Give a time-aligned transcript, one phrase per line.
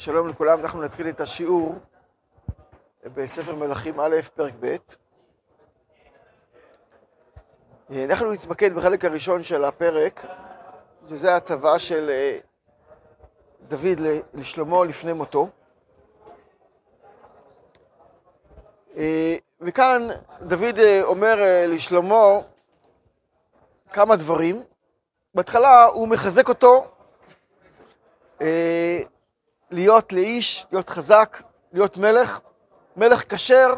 [0.00, 1.74] שלום לכולם, אנחנו נתחיל את השיעור
[3.04, 4.76] בספר מלכים א', פרק ב'.
[7.94, 10.26] אנחנו נתמקד בחלק הראשון של הפרק,
[11.08, 12.38] שזה הצבא של אה,
[13.68, 14.00] דוד
[14.34, 15.48] לשלמה לפני מותו.
[18.96, 20.02] אה, וכאן
[20.42, 21.36] דוד אה, אומר
[21.68, 22.38] לשלמה
[23.90, 24.62] כמה דברים.
[25.34, 26.86] בהתחלה הוא מחזק אותו
[29.70, 31.42] להיות לאיש, להיות חזק,
[31.72, 32.40] להיות מלך,
[32.96, 33.74] מלך כשר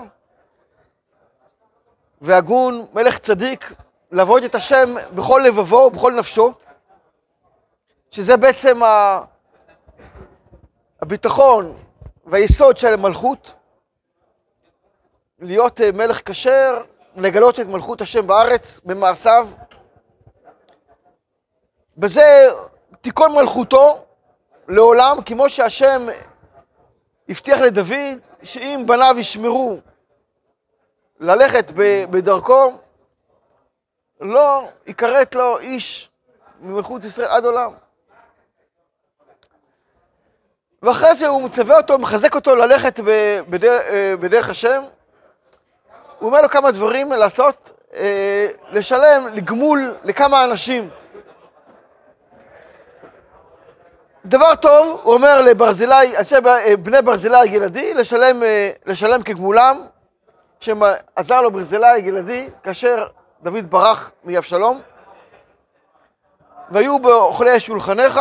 [2.21, 3.73] והגון, מלך צדיק,
[4.13, 6.53] לעבוד את השם בכל לבבו ובכל נפשו,
[8.11, 9.21] שזה בעצם ה...
[11.03, 11.79] הביטחון
[12.27, 13.53] והיסוד של המלכות,
[15.39, 16.83] להיות אה, מלך כשר,
[17.17, 19.49] לגלות את מלכות השם בארץ במעשיו.
[21.97, 22.49] בזה
[23.01, 24.05] תיקון מלכותו
[24.69, 26.07] לעולם, כמו שהשם
[27.29, 29.79] הבטיח לדוד, שאם בניו ישמרו
[31.21, 31.71] ללכת
[32.11, 32.73] בדרכו,
[34.21, 36.11] לא יכרת לו איש
[36.61, 37.73] ממלכות ישראל עד עולם.
[40.83, 43.01] ואחרי זה הוא מצווה אותו, מחזק אותו ללכת
[43.49, 43.83] בדרך,
[44.21, 44.83] בדרך השם.
[46.19, 50.91] הוא אומר לו כמה דברים לעשות, אה, לשלם לגמול לכמה אנשים.
[54.27, 56.35] דבר טוב, הוא אומר לברזילי, אנשי
[56.83, 59.87] בני ברזילי גלעדי, לשלם, אה, לשלם כגמולם,
[60.61, 63.07] שעזר לו ברזילי גלעדי, כאשר
[63.43, 64.81] דוד ברח מאבשלום.
[66.71, 68.21] והיו באוכלי שולחניך,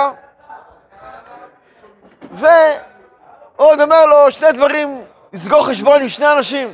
[2.31, 6.73] ועוד אומר לו שני דברים, לסגור חשבון עם שני אנשים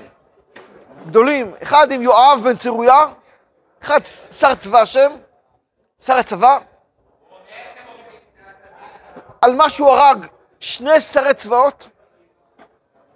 [1.08, 3.06] גדולים, אחד עם יואב בן צרויה,
[3.84, 4.00] אחד
[4.32, 5.12] שר צבא השם,
[6.00, 6.58] שר הצבא,
[9.48, 10.28] על מה שהוא הרג
[10.60, 11.90] שני שרי צבאות,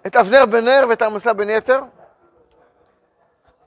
[0.06, 1.80] את אבנר בן נר ואת עמסה בן יתר.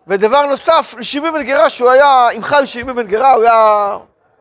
[0.07, 3.97] ודבר נוסף, לשימי בן גרה, שהוא היה, אם חי שימי בן גרה, הוא היה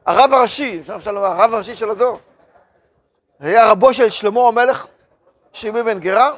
[0.07, 2.19] הרב הראשי, אפשר לומר, הרב הראשי של הדור.
[3.41, 4.87] היה רבו של שלמה המלך,
[5.53, 6.33] שימי בן גרה,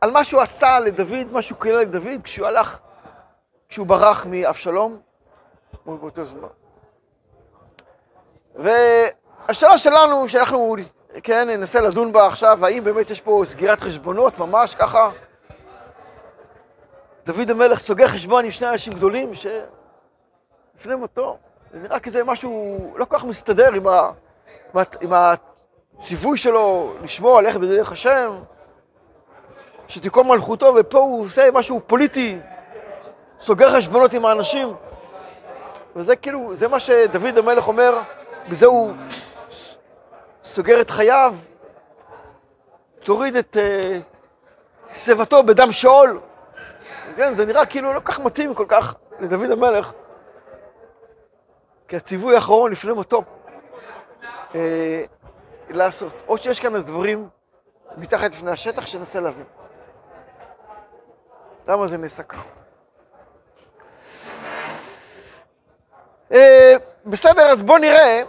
[0.00, 2.78] על מה שהוא עשה לדוד, מה שהוא קילל לדוד, כשהוא הלך,
[3.68, 4.98] כשהוא ברח מאבשלום,
[5.84, 6.48] באותו זמן.
[9.48, 10.76] השאלה שלנו, שאנחנו,
[11.22, 15.10] כן, ננסה לדון בה עכשיו, האם באמת יש פה סגירת חשבונות, ממש ככה?
[17.26, 21.38] דוד המלך סוגר חשבון עם שני אנשים גדולים שלפני מותו,
[21.72, 24.10] זה נראה כזה משהו לא כל כך מסתדר עם, ה...
[25.00, 28.38] עם הציווי שלו לשמור על איך בדרך השם,
[29.88, 32.38] שתיקום מלכותו, ופה הוא עושה משהו פוליטי,
[33.40, 34.74] סוגר חשבונות עם האנשים.
[35.96, 38.00] וזה כאילו, זה מה שדוד המלך אומר,
[38.50, 38.92] בזה הוא
[40.46, 41.34] סוגר את חייו,
[43.00, 46.20] תוריד את uh, שיבתו בדם שאול.
[47.16, 49.92] כן, זה נראה כאילו לא כך מתאים כל כך לדוד המלך,
[51.88, 53.22] כהציווי האחרון לפני מותו,
[54.52, 54.56] uh,
[55.68, 56.12] לעשות.
[56.28, 57.28] או שיש כאן דברים
[57.96, 59.44] מתחת לפני השטח שננסה להבין.
[61.68, 62.42] למה זה נעשה ככה?
[66.30, 66.36] Uh,
[67.06, 68.22] בסדר, אז בואו נראה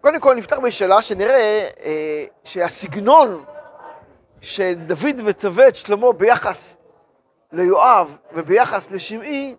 [0.00, 3.44] קודם כל נפתח בשאלה שנראה אה, שהסגנון
[4.40, 6.76] שדוד מצווה את שלמה ביחס
[7.52, 9.56] ליואב וביחס לשמעי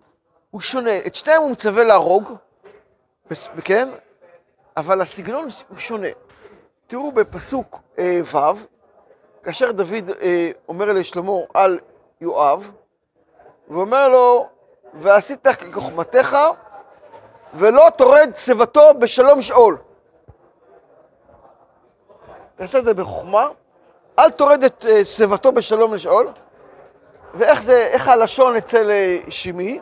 [0.50, 0.98] הוא שונה.
[1.06, 2.32] את שניהם הוא מצווה להרוג,
[3.64, 3.88] כן?
[4.76, 6.08] אבל הסגנון הוא שונה.
[6.86, 8.66] תראו בפסוק אה, ו',
[9.42, 11.78] כאשר דוד אה, אומר לשלמה על
[12.20, 12.70] יואב,
[13.68, 14.48] ואומר לו,
[14.94, 16.36] ועשית כחוכמתך
[17.54, 19.78] ולא תורד שיבתו בשלום שאול.
[22.60, 23.48] תעשה את זה בחוכמה,
[24.18, 26.28] אל תורד את אה, שיבתו בשלום לשאול,
[27.34, 29.80] ואיך זה, איך הלשון אצל אה, שמעי,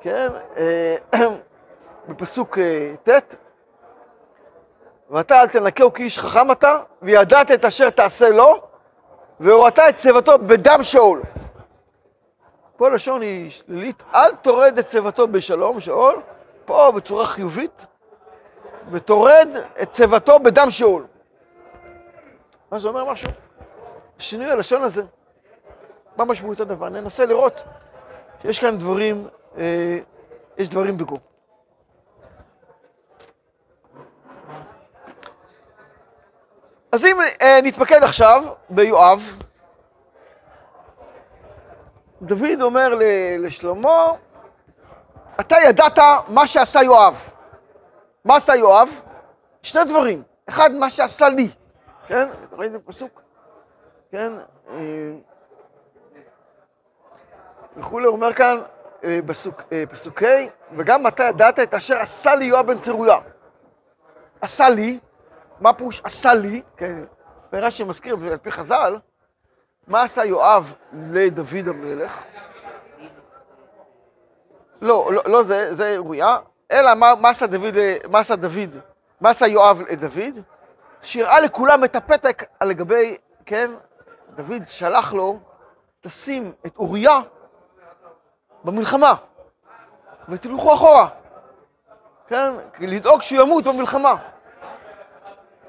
[0.00, 0.96] כן, אה,
[2.08, 2.58] בפסוק
[3.08, 3.34] ט',
[5.10, 8.60] ואתה אל תנקהו כי איש חכם אתה, וידעת את אשר תעשה לו,
[9.40, 11.22] והורדת את שיבתו בדם שאול.
[12.76, 16.20] פה לשון היא שלילית, אל תורד את שיבתו בשלום, שאול,
[16.64, 17.86] פה בצורה חיובית,
[18.90, 19.48] ותורד
[19.82, 21.04] את שיבתו בדם שאול.
[22.74, 23.28] מה זה אומר משהו?
[24.18, 25.02] שינוי הלשון הזה,
[26.16, 26.88] מה משמעות הדבר?
[26.88, 27.64] ננסה לראות
[28.42, 29.28] שיש כאן דברים,
[29.58, 29.98] אה,
[30.58, 31.18] יש דברים בגו.
[36.92, 39.40] אז אם אה, נתמקד עכשיו ביואב,
[42.22, 42.98] דוד אומר
[43.38, 44.12] לשלמה,
[45.40, 45.98] אתה ידעת
[46.28, 47.28] מה שעשה יואב.
[48.24, 48.88] מה עשה יואב?
[49.62, 50.22] שני דברים.
[50.48, 51.48] אחד, מה שעשה לי.
[52.08, 52.28] כן?
[52.52, 53.22] ראיתם פסוק?
[54.10, 54.32] כן?
[54.70, 55.14] אה,
[57.76, 58.56] וכולי, הוא אומר כאן,
[59.04, 63.18] אה, פסוק, אה, פסוקי, וגם אתה ידעת את אשר עשה לי יואב בן צרויה.
[64.40, 64.98] עשה לי,
[65.60, 66.62] מה פירוש עשה לי?
[66.76, 67.04] כן,
[67.52, 68.98] רש"י מזכיר, על פי חז"ל,
[69.86, 72.24] מה עשה יואב לדוד המלך?
[74.80, 76.36] לא, לא, לא זה, זה אוריה,
[76.72, 77.74] אלא מה, מה עשה דוד,
[78.10, 78.76] מה עשה דוד,
[79.20, 80.44] מה עשה יואב לדוד?
[81.04, 83.16] שהראה לכולם את הפתק על לגבי,
[83.46, 83.70] כן,
[84.34, 85.38] דוד שלח לו,
[86.00, 87.20] תשים את אוריה
[88.64, 89.14] במלחמה,
[90.28, 91.08] ותלכו אחורה,
[92.26, 94.14] כן, לדאוג שהוא ימות במלחמה.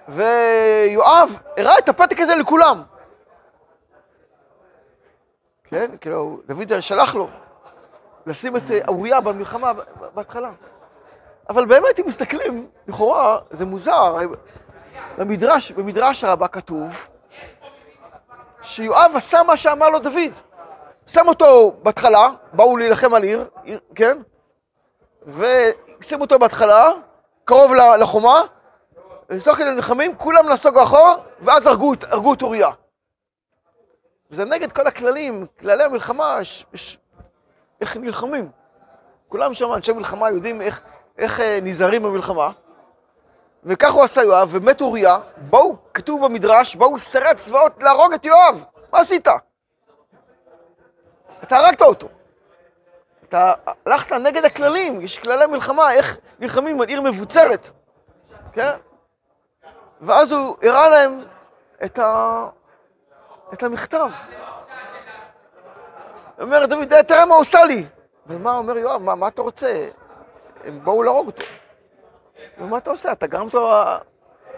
[0.08, 2.84] ויואב הראה את הפתק הזה לכולם.
[5.64, 7.30] כן, כאילו, דוד שלח לו
[8.26, 9.74] לשים את אוריה במלחמה
[10.14, 10.52] בהתחלה.
[11.50, 14.18] אבל באמת, אם מסתכלים, לכאורה, זה מוזר.
[15.18, 17.08] במדרש, במדרש הרבה כתוב
[18.62, 20.32] שיואב עשה מה שאמר לו דוד.
[21.06, 24.18] שם אותו בהתחלה, באו להילחם על עיר, עיר כן?
[25.28, 26.92] ושים אותו בהתחלה,
[27.46, 28.42] קרוב לחומה,
[29.30, 32.70] ותוך כדי נלחמים, כולם נסוגו אחורה, ואז הרגו, הרגו את אוריה.
[34.32, 36.98] וזה נגד כל הכללים, כללי המלחמה, יש, יש,
[37.82, 38.50] איך נלחמים.
[39.30, 40.82] כולם שם, אנשי מלחמה, יודעים איך,
[41.18, 42.52] איך אה, נזהרים במלחמה.
[43.66, 48.64] וכך הוא עשה יואב, ומת אוריה, באו, כתוב במדרש, באו שרי הצבאות להרוג את יואב.
[48.94, 49.28] מה עשית?
[51.44, 52.08] אתה הרגת אותו.
[53.30, 53.54] אתה
[53.86, 57.70] הלכת נגד הכללים, יש כללי מלחמה, איך נלחמים על עיר מבוצרת,
[58.54, 58.72] כן?
[60.02, 61.24] ואז הוא הראה להם
[61.86, 62.48] את, ה...
[63.54, 64.10] את המכתב.
[66.42, 67.86] אומר, דוד, תראה מה הוא עושה לי.
[68.28, 69.88] ומה אומר יואב, מה, מה אתה רוצה?
[70.64, 71.44] הם באו להרוג אותו.
[72.58, 73.12] ומה אתה עושה?
[73.12, 73.72] אתה גרמת לו...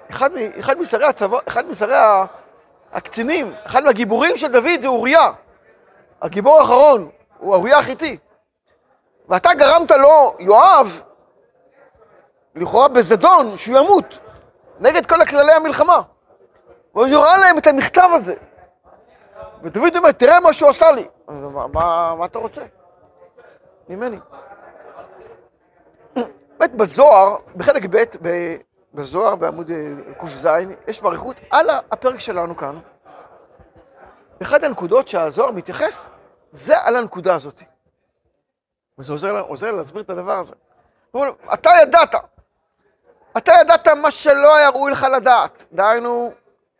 [0.10, 0.30] אחד,
[0.60, 1.96] אחד משרי הצבא, אחד משרי
[2.92, 5.32] הקצינים, אחד מהגיבורים של דוד זה אוריה.
[6.22, 8.18] הגיבור האחרון הוא אוריה החיתי.
[9.30, 11.02] ואתה גרמת לו, יואב,
[12.56, 14.20] לכאורה בזדון, שהוא ימות,
[14.80, 16.02] נגד כל הכללי המלחמה.
[16.96, 18.36] ואז הוא להם את המכתב הזה.
[19.64, 21.08] ודוד אומר, תראה מה שהוא עשה לי.
[21.28, 22.62] מה, מה, מה אתה רוצה?
[23.90, 24.20] ממני.
[26.59, 28.04] באמת בזוהר, בחלק ב',
[28.94, 30.48] בזוהר בעמוד אה, ק"ז,
[30.88, 32.80] יש באריכות על הפרק שלנו כאן.
[34.42, 36.09] אחת הנקודות שהזוהר מתייחס,
[36.51, 37.62] זה על הנקודה הזאת.
[39.00, 40.56] וזה עוזר, עוזר להסביר את הדבר הזה.
[41.54, 42.15] אתה ידעת,
[43.38, 45.65] אתה ידעת מה שלא היה ראוי לך לדעת.
[45.74, 46.31] דהיינו,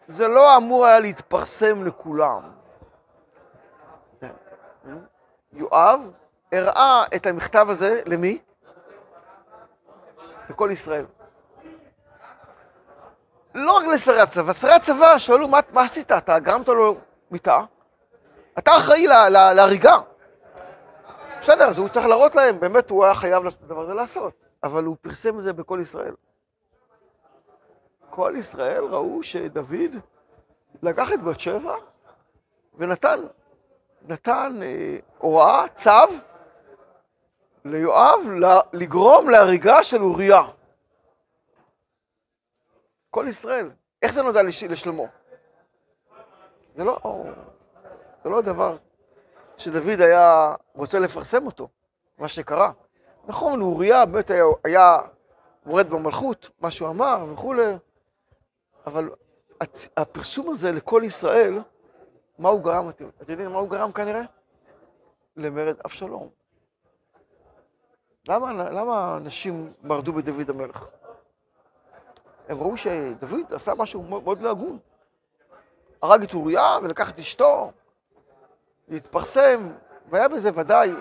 [0.07, 2.41] זה לא אמור היה להתפרסם לכולם.
[5.53, 6.00] יואב
[6.51, 8.39] הראה את המכתב הזה למי?
[10.50, 11.06] לכל ישראל.
[13.56, 16.12] לא רק לשרי הצבא, שרי הצבא שאלו, מה, מה עשית?
[16.12, 16.98] אתה גרמת לו
[17.32, 17.64] מיטה?
[18.58, 19.08] אתה אחראי
[19.56, 19.98] להריגה.
[21.42, 24.34] בסדר, אז הוא צריך להראות להם, באמת הוא היה חייב לעשות את הדבר הזה לעשות,
[24.64, 26.14] אבל הוא פרסם את זה בכל ישראל.
[28.10, 29.96] כל ישראל ראו שדוד
[30.84, 31.76] לקח את בת שבע
[32.78, 33.20] ונתן
[34.08, 35.92] נתן אה, הוראה, צו,
[37.72, 38.19] ליואב
[38.74, 40.41] לגרום להריגה של אוריה.
[43.10, 43.72] כל ישראל.
[44.01, 45.03] איך זה נודע לשלמה?
[46.75, 47.00] זה לא,
[48.24, 48.77] זה לא דבר
[49.58, 51.68] שדוד היה רוצה לפרסם אותו,
[52.18, 52.72] מה שקרה.
[53.25, 54.98] נכון, אוריה באמת היה, היה
[55.65, 57.74] מורד במלכות, מה שהוא אמר וכולי,
[58.86, 59.10] אבל
[59.98, 61.60] הפרסום הזה לכל ישראל,
[62.39, 62.89] מה הוא גרם?
[62.89, 64.22] אתם יודעים מה הוא גרם כנראה?
[65.36, 66.37] למרד אבשלום.
[68.27, 70.86] למה, למה אנשים מרדו בדוד המלך?
[72.50, 74.79] הם ראו שדוד עשה משהו מאוד לא הגון.
[76.01, 77.72] הרג את אוריה ולקח את אשתו,
[78.88, 79.69] להתפרסם,
[80.10, 80.93] והיה בזה ודאי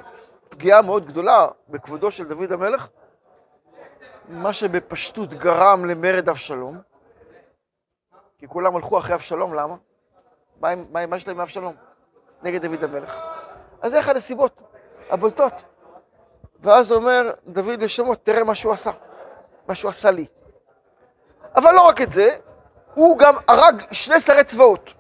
[0.49, 2.89] פגיעה מאוד גדולה בכבודו של דוד המלך,
[4.29, 6.79] מה שבפשטות גרם למרד אבשלום,
[8.39, 9.77] כי כולם הלכו אחרי אבשלום, למה?
[10.61, 10.75] מה,
[11.07, 11.75] מה, יש להם מאבשלום?
[12.43, 13.19] נגד דוד המלך.
[13.81, 14.63] אז זה אחת הסיבות
[15.11, 15.76] הבולטות.
[16.67, 18.91] ואז אומר דוד לשלמה, תראה מה שהוא עשה,
[19.69, 20.27] מה שהוא עשה לי.
[21.57, 22.37] אבל לא רק את זה,
[22.95, 24.91] הוא גם הרג שני שרי צבאות.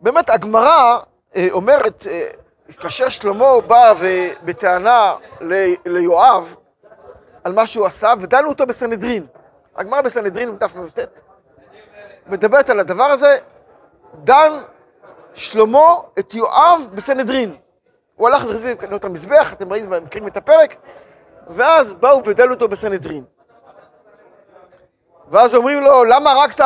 [0.00, 0.98] באמת, הגמרא
[1.36, 2.28] אה, אומרת, אה,
[2.80, 3.94] כאשר שלמה בא
[4.44, 5.14] בטענה
[5.86, 6.54] ליואב
[7.44, 9.26] על מה שהוא עשה, ודנו אותו בסנהדרין.
[9.76, 11.20] הגמרא בסנהדרין, דף מ"ט,
[12.26, 13.36] מדברת על הדבר הזה,
[14.14, 14.52] דן
[15.34, 17.56] שלמה את יואב בסנהדרין.
[18.16, 20.76] הוא הלך והחזיר את המזבח, אתם ראיתם, מכירים את הפרק,
[21.48, 23.24] ואז באו ודלו אותו בסנהדרין.
[25.28, 26.60] ואז אומרים לו, למה הרגת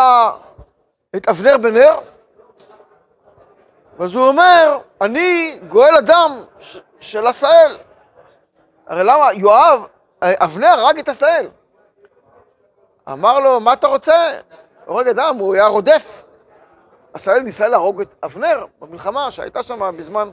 [1.16, 1.98] את אבנר בן נר?
[3.98, 6.44] ואז הוא אומר, אני גואל אדם
[7.00, 7.76] של עשאל.
[8.86, 9.32] הרי למה?
[9.32, 9.86] יואב,
[10.22, 11.48] אבנר הרג את עשאל.
[13.12, 14.14] אמר לו, מה אתה רוצה?
[14.86, 16.24] הורג אדם, הוא היה רודף.
[17.12, 20.30] עשאל ניסה להרוג את אבנר במלחמה שהייתה שם בזמן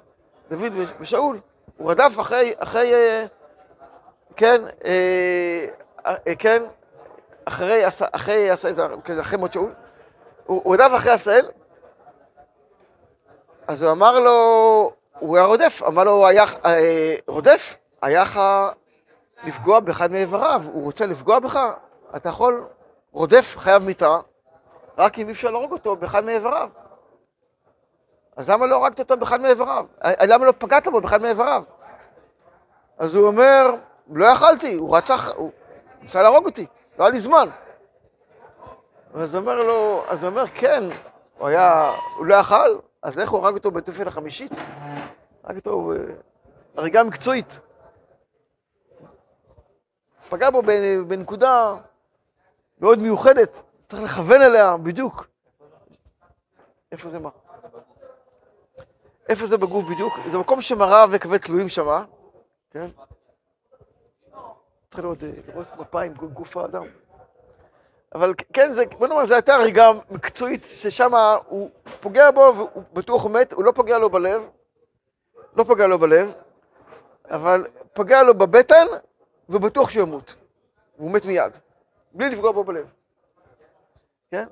[0.49, 1.39] דוד ושאול.
[1.77, 3.25] הוא רדף אחרי, אחרי, אה,
[4.35, 5.65] כן, אה,
[6.07, 6.63] אה, כן,
[7.45, 8.73] אחרי, אחרי עשאל,
[9.21, 9.73] אחרי מות שאול.
[10.45, 11.45] הוא רדף אחרי עשאל,
[13.67, 16.45] אז הוא אמר לו, הוא היה רודף, אמר לו, הוא היה
[17.27, 18.39] רודף, היה לך
[19.43, 21.59] לפגוע באחד מאיבריו, הוא רוצה לפגוע בך,
[22.15, 22.67] אתה יכול,
[23.11, 24.17] רודף חייב מיתה,
[24.97, 26.69] רק אם אי אפשר להרוג אותו באחד מאיבריו.
[28.37, 29.85] אז למה לא הרגת אותו באחד מאיבריו?
[30.03, 31.63] למה לא פגעת בו באחד מאיבריו?
[32.97, 33.75] אז הוא אומר,
[34.09, 35.51] לא יכלתי, הוא רצח, הוא
[36.03, 36.65] רצה להרוג אותי,
[36.99, 37.49] לא היה לי זמן.
[39.13, 40.83] אז אומר לו, אז הוא אומר, כן,
[41.37, 44.51] הוא היה, הוא לא יכל, אז איך הוא הרג אותו בתופן החמישית?
[45.43, 45.91] הרג אותו
[46.75, 47.59] הריגה מקצועית.
[50.29, 50.61] פגע בו
[51.07, 51.75] בנקודה
[52.79, 55.27] מאוד מיוחדת, צריך לכוון אליה בדיוק.
[56.91, 57.29] איפה זה מה?
[59.29, 60.13] איפה זה בגוף בדיוק?
[60.25, 62.05] זה מקום שמראה וכבד תלויים שמה,
[62.71, 62.87] כן?
[64.89, 65.17] צריך לראות,
[65.47, 66.83] לראות מפיים, גוף האדם.
[68.15, 71.11] אבל כן, זה, בוא נאמר, זו הייתה הריגה מקצועית ששם
[71.47, 71.69] הוא
[71.99, 74.41] פוגע בו והוא בטוח מת, הוא לא פוגע לו בלב,
[75.55, 76.31] לא פוגע לו בלב,
[77.29, 78.85] אבל פגע לו בבטן
[79.49, 80.35] ובטוח שהוא ימות.
[80.97, 81.57] הוא מת מיד,
[82.13, 82.85] בלי לפגוע בו בלב.
[84.31, 84.45] כן?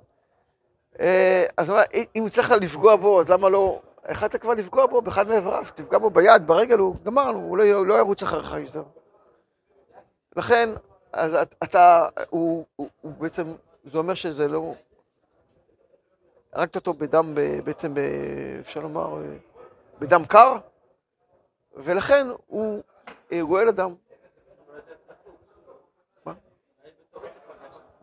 [1.00, 1.74] אה, אז
[2.16, 3.82] אם הוא צריך לפגוע בו, אז למה לא...
[4.12, 7.94] יכלת כבר לפגוע בו באחד מאיבריו, תפגע בו ביד, ברגל, הוא גמרנו, הוא לא, לא
[7.94, 8.84] ירוץ אחריך יותר.
[10.36, 10.70] לכן,
[11.14, 13.54] אז אתה, הוא, הוא, הוא בעצם,
[13.86, 14.74] זה אומר שזה לא...
[16.54, 17.94] הרגת אותו בדם, בעצם,
[18.60, 19.24] אפשר לומר,
[20.00, 20.58] בדם קר,
[21.76, 22.84] ולכן הוא
[23.42, 23.96] גואל אדם.
[26.26, 26.34] מה?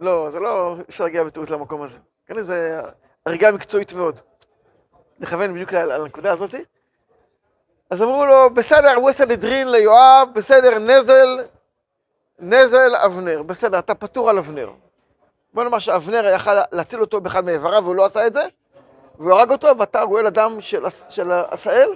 [0.01, 1.99] לא, זה לא, אפשר להגיע בטעות למקום הזה.
[2.27, 2.81] כן, זה
[3.27, 4.21] הריגה מקצועית מאוד.
[5.23, 6.65] נכוון בדיוק לנקודה הזאתי.
[7.91, 11.39] אז אמרו לו, בסדר, הוא עשה נדרין ליואב, בסדר, נזל,
[12.39, 14.71] נזל אבנר, בסדר, אתה פטור על אבנר.
[15.55, 18.43] בוא נאמר שאבנר יכל להציל אותו באחד מאיבריו, והוא לא עשה את זה,
[19.19, 21.95] והוא הרג אותו, ואתה גואל אדם של, של עשאל,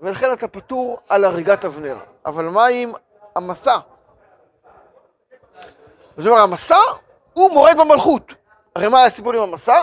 [0.00, 1.96] ולכן אתה פטור על הריגת אבנר.
[2.26, 2.92] אבל מה עם
[3.36, 3.78] המסע?
[6.16, 6.80] זאת אומרת, המסע
[7.32, 8.34] הוא מורד במלכות.
[8.76, 9.82] הרי מה הסיפור עם המסע?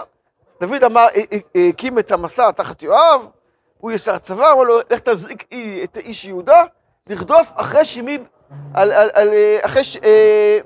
[0.61, 1.07] דוד אמר,
[1.69, 3.27] הקים את המסע תחת יואב,
[3.77, 5.47] הוא ישר צבא, אמר לו, לך תזעיק
[5.83, 6.63] את איש יהודה,
[7.07, 8.17] לרדוף אחרי שימי
[8.73, 10.57] על, על, על, אה, אחרי ש, אה,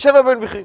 [0.00, 0.64] שבע בן בכי.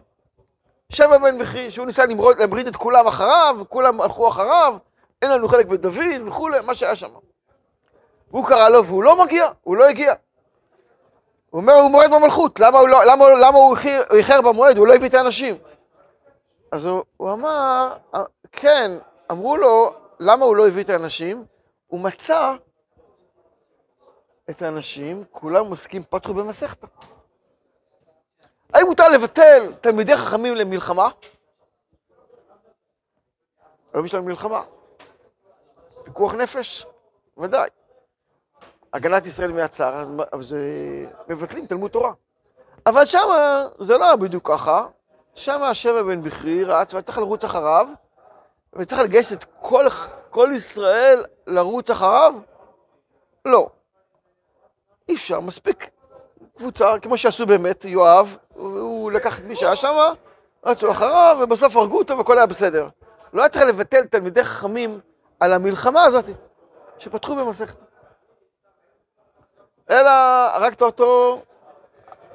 [0.89, 4.77] שבע בן בכי, שהוא ניסה למרוד, להמריד את כולם אחריו, כולם הלכו אחריו,
[5.21, 7.09] אין לנו חלק בדוד וכולי, מה שהיה שם.
[8.31, 10.13] והוא קרא לו והוא לא מגיע, הוא לא הגיע.
[11.49, 13.77] הוא אומר, הוא מועד במלכות, למה הוא, לא, למה, למה הוא
[14.13, 15.55] איחר במועד, הוא לא הביא את האנשים.
[16.71, 17.93] אז הוא, הוא אמר,
[18.51, 18.91] כן,
[19.31, 21.45] אמרו לו, למה הוא לא הביא את האנשים?
[21.87, 22.55] הוא מצא
[24.49, 26.87] את האנשים, כולם עוסקים פתחו במסכתא.
[28.73, 31.09] האם מותר לבטל תלמידי חכמים למלחמה?
[33.93, 34.63] היום יש לנו מלחמה.
[36.03, 36.85] פיקוח נפש?
[37.37, 37.69] ודאי.
[38.93, 40.55] הגנת ישראל מהצער, אז
[41.27, 42.13] מבטלים תלמוד תורה.
[42.85, 43.27] אבל שם
[43.79, 44.87] זה לא בדיוק ככה.
[45.35, 47.87] שם השבע בן בכרי רץ, וצריך לרוץ אחריו,
[48.75, 49.85] וצריך לגייס את כל,
[50.29, 52.33] כל ישראל לרוץ אחריו?
[53.45, 53.69] לא.
[55.09, 55.89] אי אפשר, מספיק
[56.57, 60.13] קבוצה, כמו שעשו באמת, יואב, הוא לקח את מי שהיה שם,
[60.63, 62.87] רצו אחריו, ובסוף הרגו אותו והכל היה בסדר.
[63.33, 64.99] לא היה צריך לבטל תלמידי חכמים
[65.39, 66.25] על המלחמה הזאת,
[66.97, 67.75] שפתחו במסכת.
[69.89, 70.09] אלא
[70.53, 71.41] הרגת אותו,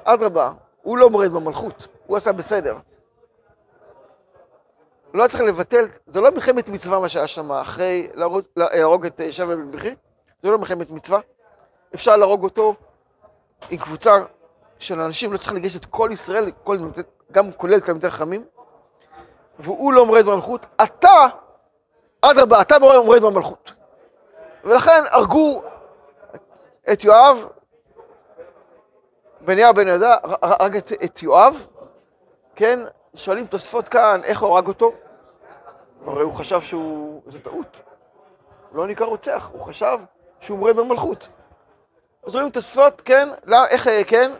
[0.03, 2.77] אדרבה, הוא לא מורד במלכות, הוא עשה בסדר.
[5.13, 8.09] לא צריך לבטל, זה לא מלחמת מצווה מה שהיה שם אחרי
[8.55, 9.95] להרוג את שבע בן בכי,
[10.43, 11.19] זה לא מלחמת מצווה.
[11.95, 12.75] אפשר להרוג אותו
[13.69, 14.17] עם קבוצה
[14.79, 16.77] של אנשים, לא צריך לגייס את כל ישראל, כל,
[17.31, 18.45] גם כולל תלמידי חכמים,
[19.59, 21.25] והוא לא מורד במלכות, אתה,
[22.21, 23.71] אדרבה, אתה מורד במלכות.
[24.63, 25.63] ולכן הרגו
[26.91, 27.45] את יואב,
[29.41, 31.67] בניהו בן יהודה, הרג את, את יואב,
[32.55, 32.79] כן,
[33.15, 34.93] שואלים תוספות כאן, איך הוא הרג אותו?
[36.05, 37.21] הרי הוא חשב שהוא...
[37.27, 37.81] זה טעות.
[38.69, 39.97] הוא לא נקרא רוצח, הוא חשב
[40.39, 41.29] שהוא מורד במלכות.
[42.27, 44.31] אז רואים תוספות, כן, לא, איך, כן,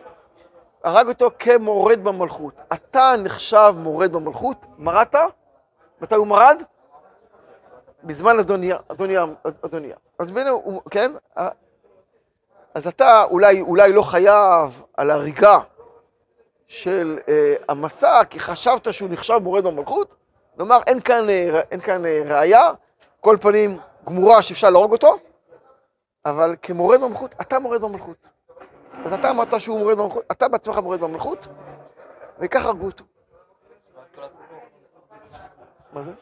[0.84, 2.60] הרג אותו כמורד במלכות.
[2.72, 5.14] אתה נחשב מורד במלכות, מרדת?
[6.00, 6.62] מתי הוא מרד?
[8.04, 9.24] בזמן אדוניה, אדוניה,
[9.64, 9.96] אדוניה.
[10.18, 10.46] אז בין,
[10.90, 11.12] כן?
[12.74, 15.58] אז אתה אולי, אולי לא חייב על הריגה
[16.72, 20.14] של אה, המסע, כי חשבת שהוא נחשב מורד במלכות.
[20.56, 22.70] כלומר, אין כאן, אה, אין כאן אה, ראייה,
[23.20, 25.16] כל פנים גמורה שאפשר להרוג אותו,
[26.24, 28.28] אבל כמורד במלכות, אתה מורד במלכות.
[29.04, 31.48] אז אתה אמרת שהוא מורד במלכות, אתה בעצמך מורד במלכות,
[32.38, 33.04] וככה הרגו אותו.
[35.92, 36.12] מה זה?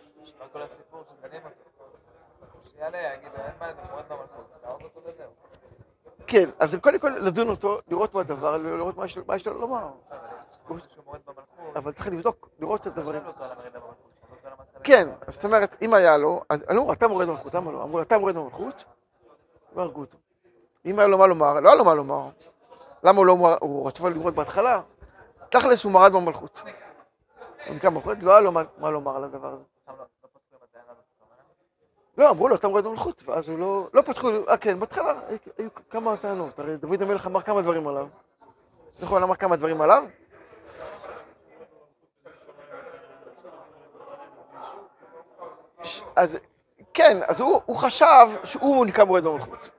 [6.31, 8.97] כן, אז קודם כל לדון אותו, לראות מה הדבר, לראות
[9.27, 9.89] מה יש לו לומר.
[11.77, 13.23] אבל צריך לבדוק, לראות את הדברים.
[14.83, 17.83] כן, זאת אומרת, אם היה לו, אז אמרו, אתה מורד במלכות, למה לא?
[17.83, 18.85] אמרו, אתה מורד במלכות,
[19.75, 20.19] והרגו אותו.
[20.87, 22.29] אם היה לו מה לומר, לא היה לו מה לומר.
[23.05, 24.81] למה הוא לא, הוא רצה ללמוד בהתחלה?
[25.49, 26.63] תכלס הוא מרד במלכות.
[27.67, 29.65] הוא נקרא מלכות, לא היה לו מה לומר על הדבר הזה.
[32.21, 35.21] לא, אמרו לו, אתה מורד במלכות, ואז הוא לא, לא פתחו, אה כן, בהתחלה
[35.59, 38.07] היו כמה טענות, הרי דוד המלך אמר כמה דברים עליו.
[39.01, 40.05] נכון, אמר כמה דברים עליו.
[46.17, 46.39] אז
[46.95, 49.71] כן, אז הוא, הוא חשב שהוא נקרא מורד במלכות.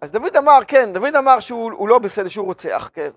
[0.00, 3.10] אז דוד אמר, כן, דוד אמר שהוא לא בסדר, שהוא רוצח, כן.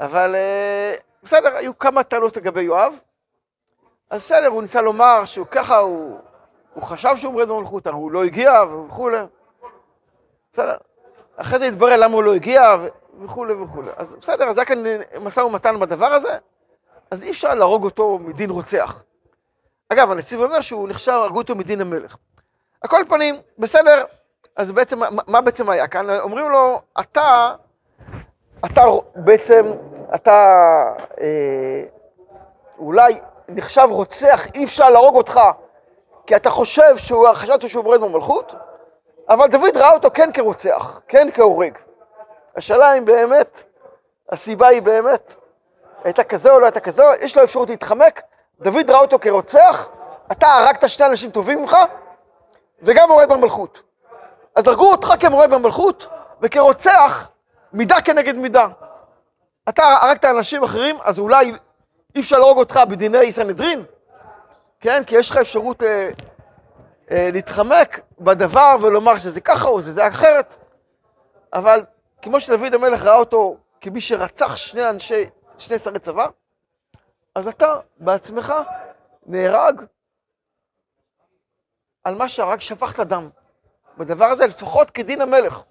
[0.00, 2.98] אבל אה, בסדר, היו כמה טענות לגבי יואב.
[4.10, 6.18] אז בסדר, הוא ניסה לומר שהוא ככה, הוא,
[6.74, 8.52] הוא חשב שהוא מורד במלכות, הוא לא הגיע
[8.88, 9.18] וכולי.
[10.52, 10.76] בסדר.
[11.36, 12.76] אחרי זה התברר למה הוא לא הגיע
[13.24, 13.90] וכולי וכולי.
[13.96, 14.78] אז בסדר, אז היה כאן
[15.20, 16.38] משא ומתן בדבר הזה,
[17.10, 19.02] אז אי אפשר להרוג אותו מדין רוצח.
[19.88, 22.16] אגב, הנציב אומר שהוא נחשב, הרגו אותו מדין המלך.
[22.80, 24.04] על כל פנים, בסדר,
[24.56, 26.10] אז בעצם, מה, מה בעצם היה כאן?
[26.10, 27.50] אומרים לו, אתה,
[28.64, 28.82] אתה
[29.14, 29.64] בעצם,
[30.14, 30.42] אתה
[31.20, 31.82] אה,
[32.78, 35.40] אולי נחשב רוצח, אי אפשר להרוג אותך,
[36.26, 38.54] כי אתה חושב שהוא, חשבת שהוא מורד במלכות,
[39.28, 41.72] אבל דוד ראה אותו כן כרוצח, כן כהורג.
[42.56, 43.62] השאלה אם באמת,
[44.32, 45.34] הסיבה היא באמת,
[46.04, 48.22] הייתה כזה או לא הייתה כזה, יש לו אפשרות להתחמק,
[48.60, 49.88] דוד ראה אותו כרוצח,
[50.32, 51.76] אתה הרגת שני אנשים טובים ממך,
[52.82, 53.82] וגם מורד במלכות.
[54.54, 56.06] אז דרגו אותך כמורד במלכות,
[56.40, 57.28] וכרוצח,
[57.72, 58.66] מידה כנגד מידה.
[59.68, 61.52] אתה הרגת אנשים אחרים, אז אולי
[62.16, 63.84] אי אפשר להרוג אותך בדיני סנהדרין,
[64.80, 65.04] כן?
[65.04, 66.10] כי יש לך אפשרות אה,
[67.10, 70.56] אה, להתחמק בדבר ולומר שזה ככה או שזה אחרת.
[71.52, 71.84] אבל
[72.22, 76.26] כמו שדוד המלך ראה אותו כמי שרצח שני אנשי, שני שרי צבא,
[77.34, 78.54] אז אתה בעצמך
[79.26, 79.82] נהרג
[82.04, 83.28] על מה שהרג, שפכת דם.
[83.98, 85.62] בדבר הזה לפחות כדין המלך.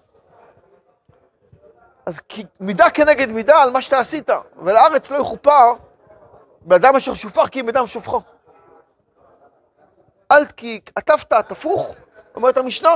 [2.06, 2.20] אז
[2.60, 4.30] מידה כנגד מידה על מה שאתה עשית,
[4.64, 5.74] ולארץ לא יכופר
[6.66, 8.22] באדם אשר שופך כי אם בדם שופכו.
[10.32, 11.96] אל כי עטפת תפוך,
[12.36, 12.96] אומרת המשנה,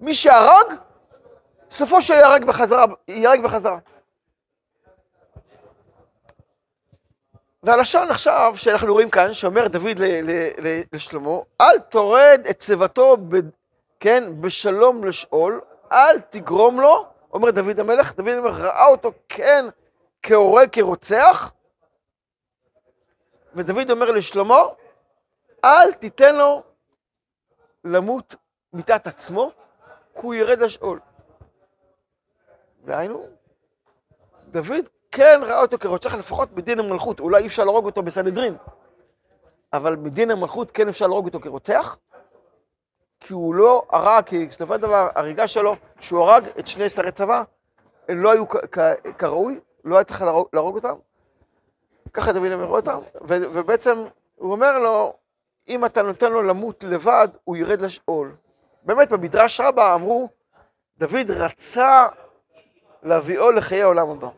[0.00, 0.66] מי שהרג,
[1.70, 3.78] סופו שיהרג בחזרה, ייהרג בחזרה.
[7.62, 10.00] והלשון עכשיו שאנחנו רואים כאן, שאומר דוד
[10.92, 13.36] לשלמה, אל תורד את צוותו, ב,
[14.00, 15.60] כן, בשלום לשאול,
[15.92, 19.64] אל תגרום לו, אומר דוד המלך, דוד המלך ראה אותו כן
[20.22, 21.52] כהורג, כרוצח,
[23.54, 24.62] ודוד אומר לשלמה,
[25.64, 26.62] אל תיתן לו
[27.84, 28.34] למות
[28.72, 29.50] מיתת עצמו,
[30.14, 31.00] כי הוא ירד לשאול.
[32.84, 33.26] והיינו,
[34.48, 38.56] דוד כן ראה אותו כרוצח לפחות בדין המלכות, אולי אי אפשר להרוג אותו בסנהדרין,
[39.72, 41.98] אבל בדין המלכות כן אפשר להרוג אותו כרוצח,
[43.20, 47.12] כי הוא לא הרג, כי בסופו של דבר הריגה שלו, שהוא הרג את שני שרי
[47.12, 47.42] צבא,
[48.08, 48.44] הם לא היו
[49.18, 50.94] כראוי, לא היה צריך להרוג אותם,
[52.12, 54.04] ככה דוד אומר אותם, ובעצם
[54.36, 55.14] הוא אומר לו,
[55.68, 58.36] אם אתה נותן לו למות לבד, הוא ירד לשאול.
[58.82, 60.28] באמת, במדרש רבה אמרו,
[60.98, 62.08] דוד רצה
[63.02, 64.28] להביאו לחיי העולם הבא.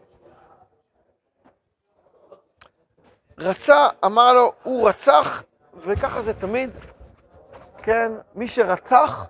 [3.38, 5.42] רצה, אמר לו, הוא רצח,
[5.74, 6.70] וככה זה תמיד,
[7.82, 9.26] כן, מי שרצח,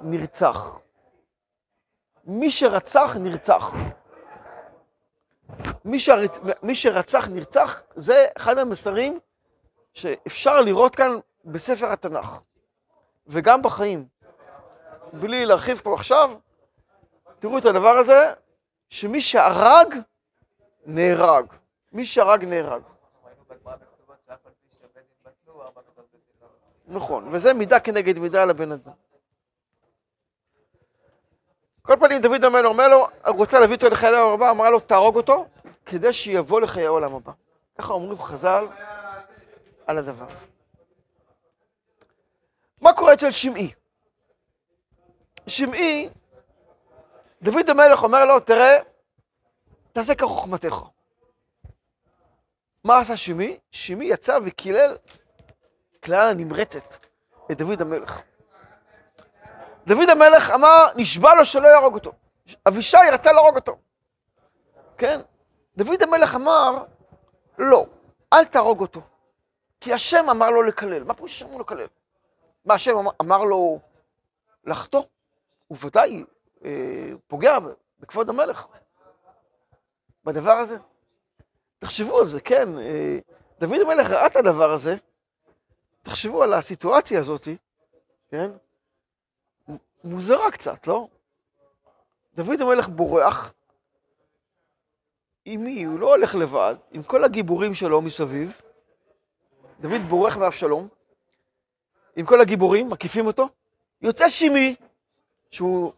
[0.00, 0.78] נרצח.
[2.24, 3.72] מי שרצח, נרצח.
[5.84, 6.38] מי, שרצ...
[6.62, 9.18] מי שרצח נרצח, זה אחד המסרים
[9.94, 11.10] שאפשר לראות כאן
[11.44, 12.38] בספר התנ"ך,
[13.26, 14.06] וגם בחיים.
[15.12, 16.32] בלי להרחיב פה עכשיו,
[17.38, 18.32] תראו את הדבר הזה,
[18.88, 19.94] שמי שהרג,
[20.86, 21.46] נהרג.
[21.92, 22.82] מי שהרג, נהרג.
[26.86, 28.92] נכון, וזה מידה כנגד מידה לבן אדם.
[31.90, 34.80] כל פנים, דוד המלך אומר לו, הוא רוצה להביא אותו לחיי העולם הבא, אמר לו,
[34.80, 35.46] תהרוג אותו,
[35.86, 37.32] כדי שיבוא לחיי העולם הבא.
[37.78, 38.66] ככה אומרים חז"ל
[39.86, 40.46] על הדבר הזה.
[42.80, 43.72] מה קורה אצל שמעי?
[45.46, 46.08] שמעי,
[47.42, 48.78] דוד המלך אומר לו, תראה,
[49.92, 50.74] תעשה כחוכמתך.
[52.84, 53.58] מה עשה שמעי?
[53.70, 54.96] שמעי יצא וקילל
[56.00, 57.06] קללה נמרצת
[57.50, 58.20] את דוד המלך.
[59.90, 62.12] דוד המלך אמר, נשבע לו שלא יהרוג אותו.
[62.68, 63.78] אבישי רצה להרוג אותו.
[64.98, 65.20] כן?
[65.76, 66.84] דוד המלך אמר,
[67.58, 67.86] לא,
[68.32, 69.00] אל תהרוג אותו.
[69.80, 71.04] כי השם אמר לו לקלל.
[71.04, 71.86] מה פירוש השם אמר לו לקלל?
[72.64, 73.78] מה השם אמר, אמר לו
[74.64, 75.02] לחטוא?
[75.68, 76.24] הוא ודאי
[76.64, 76.70] אה,
[77.26, 77.58] פוגע
[78.00, 78.66] בכבוד המלך.
[80.24, 80.78] בדבר הזה.
[81.78, 82.78] תחשבו על זה, כן?
[82.78, 83.18] אה,
[83.60, 84.96] דוד המלך ראה את הדבר הזה.
[86.02, 87.48] תחשבו על הסיטואציה הזאת,
[88.28, 88.50] כן?
[90.04, 91.08] מוזרה קצת, לא?
[92.34, 93.54] דוד המלך בורח.
[95.44, 95.84] עם מי?
[95.84, 98.52] הוא לא הולך לבד, עם כל הגיבורים שלו מסביב.
[99.80, 100.88] דוד בורח מאבשלום,
[102.16, 103.48] עם כל הגיבורים, מקיפים אותו.
[104.02, 104.76] יוצא שימי,
[105.50, 105.92] שהוא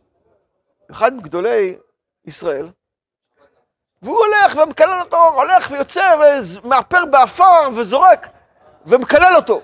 [0.91, 1.77] אחד מגדולי
[2.25, 2.69] ישראל,
[4.03, 6.17] והוא הולך ומקלל אותו, הולך ויוצא
[6.65, 8.29] ומעפר בעפר וזורק
[8.87, 9.61] ומקלל אותו.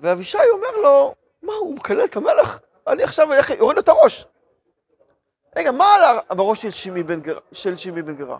[0.00, 2.58] ואבישי אומר לו, מה, הוא מקלל את המלך?
[2.86, 4.26] אני עכשיו יוריד לו את הראש.
[5.56, 6.70] רגע, מה עלה בראש של
[7.76, 8.38] שימי בן גרה?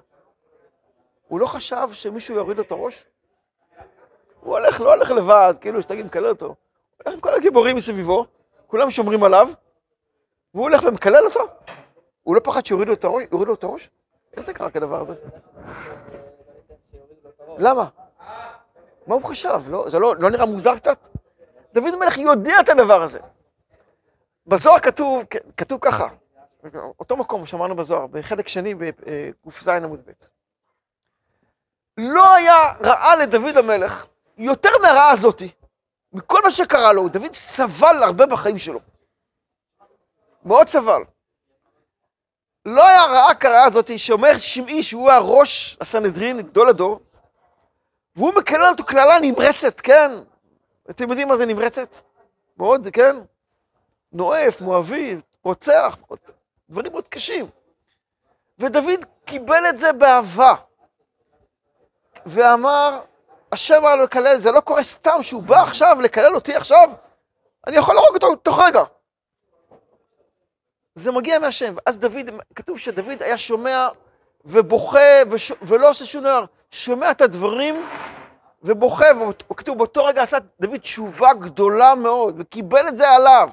[1.28, 3.04] הוא לא חשב שמישהו יוריד לו את הראש?
[4.40, 6.46] הוא הולך, לא הולך לבד, כאילו שתגיד, מקלל אותו.
[6.46, 6.54] הוא
[7.04, 8.26] הולך עם כל הגיבורים מסביבו,
[8.66, 9.48] כולם שומרים עליו,
[10.54, 11.40] והוא הולך ומקלל אותו?
[12.22, 13.22] הוא לא פחד שיורידו את הראש?
[13.32, 13.90] יורידו את הראש?
[14.36, 15.14] איך זה קרה כדבר הזה?
[17.58, 17.88] למה?
[19.06, 19.60] מה הוא חשב?
[19.68, 21.08] לא, זה לא, לא נראה מוזר קצת?
[21.72, 23.20] דוד המלך יודע את הדבר הזה.
[24.46, 25.22] בזוהר כתוב,
[25.56, 26.06] כתוב ככה,
[26.98, 30.12] אותו מקום שאמרנו בזוהר, בחלק שני בק"ז עמוד ב'.
[31.98, 34.06] לא היה רעה לדוד המלך
[34.38, 35.50] יותר מהרעה הזאתי,
[36.12, 38.80] מכל מה שקרה לו, דוד סבל הרבה בחיים שלו.
[40.44, 41.02] מאוד סבל.
[42.64, 47.00] לא היה רעה כרעה הזאתי שאומר שמעי שהוא הראש הסנהדרין, גדול הדור,
[48.16, 50.10] והוא מקלל אותו קללה נמרצת, כן?
[50.90, 51.96] אתם יודעים מה זה נמרצת?
[52.56, 53.16] מאוד, כן?
[54.12, 55.96] נואף, מואבי, רוצח,
[56.70, 57.46] דברים מאוד קשים.
[58.58, 60.54] ודוד קיבל את זה באהבה,
[62.26, 63.00] ואמר,
[63.52, 66.90] השם לו לקלל, זה לא קורה סתם שהוא בא עכשיו לקלל אותי עכשיו,
[67.66, 68.82] אני יכול להרוג אותו תוך רגע.
[70.94, 71.74] זה מגיע מהשם.
[71.76, 73.88] ואז דוד, כתוב שדוד היה שומע
[74.44, 75.52] ובוכה וש...
[75.62, 77.86] ולא עושה שום דבר, שומע את הדברים
[78.62, 79.06] ובוכה,
[79.50, 83.50] וכתוב באותו רגע עשה דוד תשובה גדולה מאוד, וקיבל את זה עליו.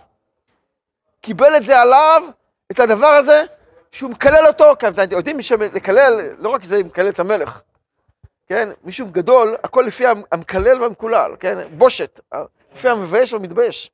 [1.21, 2.23] קיבל את זה עליו,
[2.71, 3.43] את הדבר הזה,
[3.91, 7.62] שהוא מקלל אותו, כי אתם יודעים מי שמקלל, לא רק זה מקלל את המלך,
[8.47, 8.69] כן?
[8.84, 11.77] מישהו גדול, הכל לפי המקלל והמקולל, כן?
[11.77, 12.19] בושת,
[12.73, 13.91] לפי המבייש והמתבייש.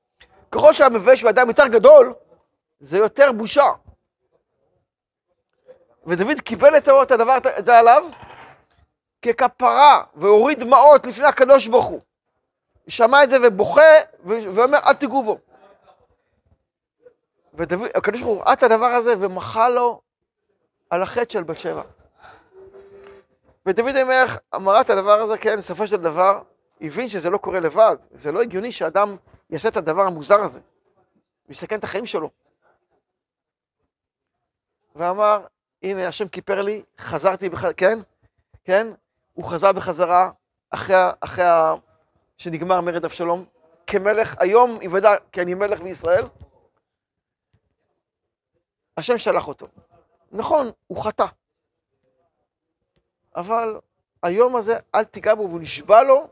[0.51, 2.13] ככל שהמבייש הוא אדם יותר גדול,
[2.79, 3.71] זה יותר בושה.
[6.07, 8.03] ודוד קיבל את הדבר הזה עליו
[9.21, 12.01] ככפרה, והוריד דמעות לפני הקדוש ברוך הוא.
[12.87, 13.81] שמע את זה ובוכה,
[14.25, 15.37] ואומר, אל תיגעו בו.
[17.57, 20.01] והקדוש ברוך הוא ראה את הדבר הזה ומחה לו
[20.89, 21.83] על החטא של בת שבע.
[23.65, 26.41] ודוד המלך אמר את הדבר הזה, כן, בסופו של דבר,
[26.81, 27.95] הבין שזה לא קורה לבד.
[28.11, 29.15] זה לא הגיוני שאדם
[29.49, 30.61] יעשה את הדבר המוזר הזה,
[31.49, 32.29] ויסכן את החיים שלו.
[34.95, 35.45] ואמר,
[35.83, 37.71] הנה, השם כיפר לי, חזרתי, בח...
[37.71, 37.99] כן,
[38.63, 38.87] כן,
[39.33, 40.31] הוא חזר בחזרה
[40.69, 41.45] אחרי, אחרי
[42.37, 43.45] שנגמר מרד אבשלום,
[43.87, 46.25] כמלך, היום יוודע כי אני מלך בישראל.
[48.97, 49.67] השם שלח אותו.
[50.31, 51.25] נכון, הוא חטא.
[53.35, 53.79] אבל
[54.23, 56.27] היום הזה, אל תיגע בו, והוא נשבע לו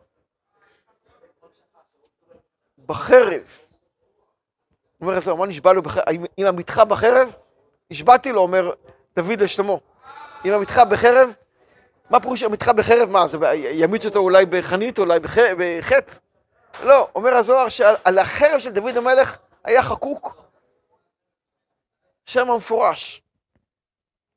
[2.86, 3.42] בחרב.
[4.98, 6.04] הוא אומר, מה נשבע לו בחרב?
[6.38, 7.36] עם עמיתך בחרב?
[7.92, 8.72] נשבעתי לו, אומר
[9.16, 9.74] דוד לשלמה.
[10.44, 11.30] עם עמיתך בחרב?
[12.10, 13.10] מה פירוש עמיתך בחרב?
[13.10, 15.20] מה, זה ימית אותו אולי בחנית, אולי
[15.58, 16.14] בחטא?
[16.84, 20.43] לא, אומר הזוהר שעל החרב של דוד המלך היה חקוק
[22.26, 23.22] שם המפורש.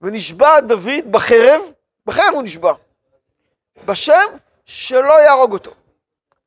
[0.02, 1.60] ונשבע דוד בחרב,
[2.06, 2.72] בחרב הוא נשבע,
[3.86, 4.24] בשם
[4.64, 5.70] שלא יהרוג אותו.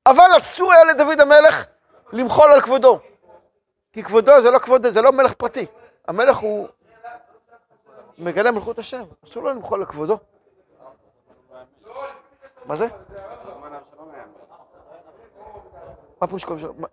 [0.05, 1.65] אבל אסור היה לדוד המלך
[2.13, 2.99] למחול על כבודו.
[3.93, 5.65] כי כבודו זה לא כבוד, זה לא מלך פרטי.
[6.07, 6.67] המלך הוא
[8.17, 10.17] מגלה מלכות השם, אסור לו למחול על כבודו.
[12.65, 12.87] מה זה?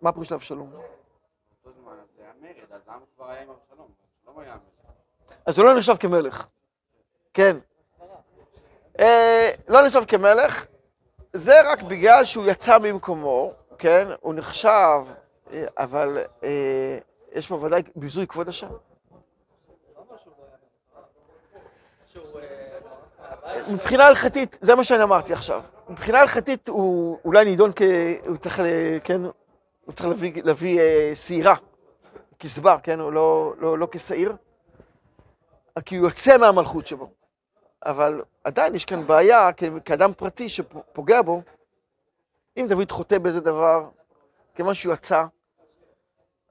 [0.02, 0.70] מה פירוש לאבשלום?
[5.46, 6.46] אז הוא לא נחשב כמלך.
[7.34, 7.56] כן.
[8.98, 10.66] אה, לא נחשב כמלך,
[11.32, 14.08] זה רק בגלל שהוא יצא ממקומו, כן?
[14.20, 15.00] הוא נחשב,
[15.52, 16.98] אה, אבל אה,
[17.32, 18.68] יש פה ודאי ביזוי כבוד השם.
[23.68, 25.62] מבחינה הלכתית, זה מה שאני אמרתי עכשיו.
[25.88, 27.82] מבחינה הלכתית הוא אולי נידון כ...
[28.26, 28.60] הוא צריך,
[29.04, 29.20] כן,
[29.84, 31.54] הוא צריך להביא, להביא אה, שעירה,
[32.38, 33.00] כסבר, כן?
[33.00, 34.36] הוא לא, לא, לא כשעיר,
[35.84, 37.10] כי הוא יוצא מהמלכות שבו.
[37.86, 39.52] אבל עדיין יש כאן בעיה,
[39.84, 41.42] כאדם פרטי שפוגע בו,
[42.56, 43.88] אם דוד חוטא באיזה דבר,
[44.54, 45.24] כיוון שהוא יצא,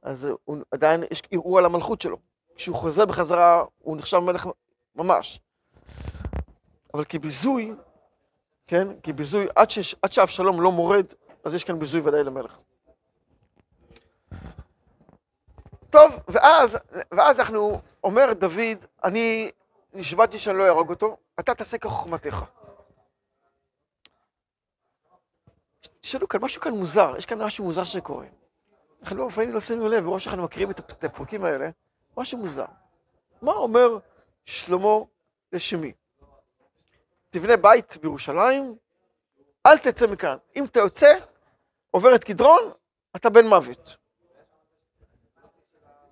[0.04, 2.18] אז הוא, עדיין יש ערעור על המלכות שלו.
[2.56, 4.48] כשהוא חוזר בחזרה, הוא נחשב מלך
[4.96, 5.40] ממש.
[6.94, 7.74] אבל כביזוי,
[8.68, 8.88] כן?
[9.04, 11.06] כביזוי, עד, ש, עד שאבשלום לא מורד,
[11.44, 12.58] אז יש כאן ביזוי ודאי למלך.
[15.96, 16.78] טוב, ואז,
[17.12, 19.52] ואז אנחנו, אומר דוד, אני
[19.94, 22.44] נשבעתי שאני לא אהרוג אותו, אתה תעשה כחוכמתך.
[26.00, 28.26] תשאלו כאן, משהו כאן מוזר, יש כאן משהו מוזר שקורה.
[29.02, 31.70] אנחנו לא, לפעמים לא שמים לב, בראש אנחנו מכירים את הפרקים האלה,
[32.18, 32.66] משהו מוזר.
[33.42, 33.98] מה אומר
[34.46, 34.98] שלמה
[35.52, 35.92] לשמי?
[37.30, 38.76] תבנה בית בירושלים,
[39.66, 40.38] אל תצא מכאן.
[40.56, 41.18] אם אתה יוצא,
[41.92, 42.72] עובר את קדרון,
[43.16, 44.05] אתה בן מוות.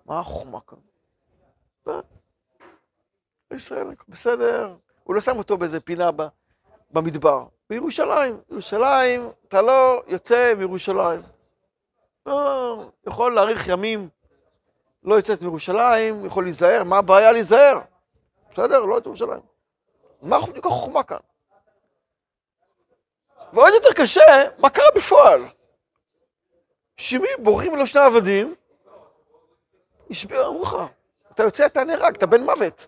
[0.06, 0.78] מה החוכמה כאן?
[3.54, 6.10] ישראל, בסדר, הוא לא שם אותו באיזה פינה
[6.92, 7.46] במדבר.
[7.70, 11.22] בירושלים, ירושלים, אתה לא יוצא מירושלים.
[12.26, 14.10] לא, יכול להאריך ימים,
[15.04, 17.80] לא יוצאת מירושלים, יכול להיזהר, מה הבעיה להיזהר?
[18.52, 19.42] בסדר, לא את ירושלים.
[20.22, 21.18] מה בדיוק החוכמה כאן?
[23.54, 25.42] ועוד יותר קשה, מה קרה בפועל?
[26.98, 28.56] שמי בורחים לו שני עבדים,
[30.14, 30.76] השביעו, אמרו לך,
[31.32, 32.88] אתה יוצא, אתה נהרג, אתה בן מוות.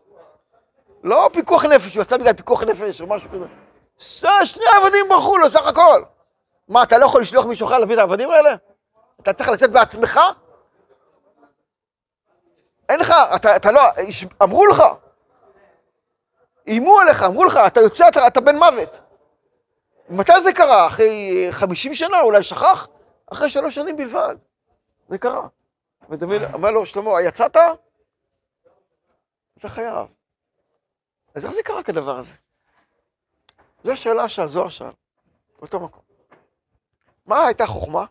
[1.04, 3.46] לא פיקוח נפש, הוא יצא בגלל פיקוח נפש או משהו כזה.
[4.46, 6.04] שני עבדים ברחו לו, סך הכל.
[6.68, 8.56] מה, אתה לא יכול לשלוח מישהו אחר להביא את העבדים האלה?
[9.22, 10.20] אתה צריך לצאת בעצמך?
[12.90, 13.82] אין לך, אתה, אתה לא,
[14.44, 14.84] אמרו לך,
[16.68, 19.00] איימו עליך, אמרו לך, אתה יוצא, אתה, אתה בן מוות.
[20.10, 20.88] מתי זה קרה?
[20.88, 22.88] אחרי 50 שנה, אולי שכח?
[23.32, 24.36] אחרי שלוש שנים בלבד.
[25.10, 25.48] זה קרה.
[26.10, 27.56] ודוד אמר לו, שלמה, יצאת?
[29.58, 30.08] אתה חייב.
[31.36, 32.34] אז איך זה קרה כדבר הזה?
[33.84, 34.92] זו השאלה שהזוהר שאל,
[35.60, 36.04] באותו מקום.
[37.26, 38.06] מה הייתה חוכמה?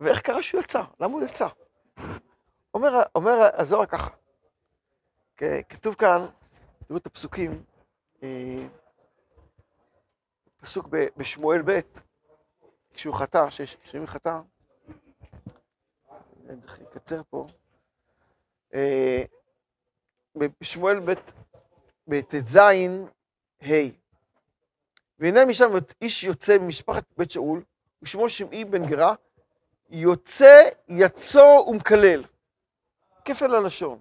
[0.00, 0.82] ואיך קרה שהוא יצא?
[1.00, 1.46] למה הוא יצא?
[2.74, 4.10] אומר, אומר הזוהר ככה,
[5.68, 6.26] כתוב כאן,
[6.86, 7.64] תראו את הפסוקים,
[8.22, 8.66] אה,
[10.60, 10.86] פסוק
[11.16, 11.80] בשמואל ב',
[12.94, 13.46] כשהוא חטא,
[13.82, 14.40] כשמי חטא,
[16.48, 17.46] אני צריך לקצר פה,
[18.74, 19.22] אה,
[20.36, 21.00] בשמואל
[22.08, 23.70] בט"ז ה',
[25.18, 25.64] והנה משם
[26.02, 27.62] איש יוצא ממשפחת בית שאול,
[28.02, 29.14] ושמו שמעי בן גרה,
[29.90, 32.24] יוצא יצוא ומקלל.
[33.24, 34.00] כפל הלשון.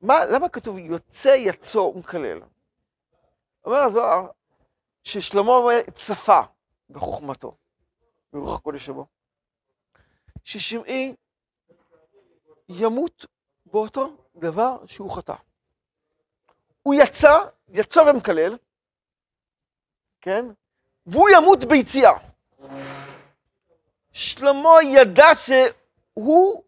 [0.00, 2.40] מה, למה כתוב יוצא יצוא ומקלל?
[3.64, 4.26] אומר הזוהר
[5.04, 5.52] ששלמה
[5.94, 6.40] צפה
[6.90, 7.56] בחוכמתו,
[8.32, 9.06] ברוח הקודש שבו,
[10.44, 11.14] ששמעי
[12.68, 13.26] ימות
[13.66, 15.34] באותו דבר שהוא חטא.
[16.82, 18.56] הוא יצא, יצא ומקלל,
[20.20, 20.44] כן?
[21.06, 22.12] והוא ימות ביציאה.
[24.12, 26.62] שלמה ידע שהוא,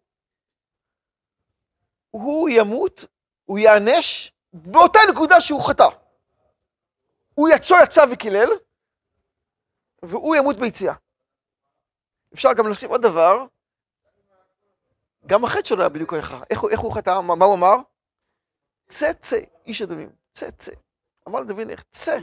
[2.10, 3.04] הוא ימות,
[3.44, 5.88] הוא ייענש באותה נקודה שהוא חטא.
[7.34, 8.48] הוא יצא, יצא וקילל,
[10.02, 10.94] והוא ימות ביציאה.
[12.34, 13.46] אפשר גם לשים עוד דבר,
[15.26, 16.40] גם החטא שלו היה בדיוק ככה.
[16.50, 17.20] איך, איך הוא חטא?
[17.20, 17.76] מה, מה הוא אמר?
[18.88, 20.72] צא, צא, איש אדמים, צא, צא.
[21.28, 22.18] אמר לדוד צא,